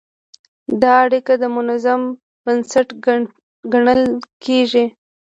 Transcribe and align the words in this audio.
دا 0.81 0.91
اړیکه 1.05 1.33
د 1.41 1.43
نظم 1.69 2.01
بنسټ 2.43 2.87
ګڼل 3.71 4.01
کېږي. 4.43 4.85